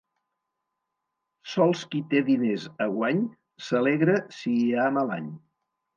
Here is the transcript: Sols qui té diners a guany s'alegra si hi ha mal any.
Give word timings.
Sols 1.51 1.83
qui 1.91 2.01
té 2.13 2.23
diners 2.29 2.65
a 2.85 2.89
guany 2.95 3.19
s'alegra 3.67 4.17
si 4.39 4.55
hi 4.63 4.69
ha 4.87 4.93
mal 4.97 5.19
any. 5.19 5.29